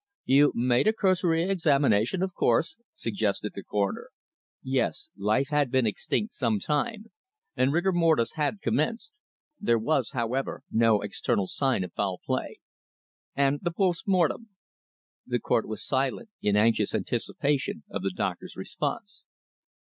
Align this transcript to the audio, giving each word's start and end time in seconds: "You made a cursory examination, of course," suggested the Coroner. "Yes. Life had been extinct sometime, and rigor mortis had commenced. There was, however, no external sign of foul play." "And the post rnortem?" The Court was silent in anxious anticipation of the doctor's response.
"You 0.25 0.51
made 0.55 0.87
a 0.87 0.93
cursory 0.93 1.43
examination, 1.47 2.23
of 2.23 2.33
course," 2.33 2.79
suggested 2.95 3.51
the 3.53 3.61
Coroner. 3.61 4.09
"Yes. 4.63 5.11
Life 5.15 5.49
had 5.49 5.69
been 5.69 5.85
extinct 5.85 6.33
sometime, 6.33 7.11
and 7.55 7.71
rigor 7.71 7.91
mortis 7.91 8.31
had 8.31 8.61
commenced. 8.61 9.19
There 9.59 9.77
was, 9.77 10.13
however, 10.13 10.63
no 10.71 11.03
external 11.03 11.45
sign 11.45 11.83
of 11.83 11.93
foul 11.93 12.17
play." 12.25 12.61
"And 13.35 13.59
the 13.61 13.69
post 13.69 14.07
rnortem?" 14.07 14.47
The 15.27 15.39
Court 15.39 15.67
was 15.67 15.85
silent 15.85 16.29
in 16.41 16.55
anxious 16.57 16.95
anticipation 16.95 17.83
of 17.87 18.01
the 18.01 18.09
doctor's 18.09 18.55
response. 18.55 19.25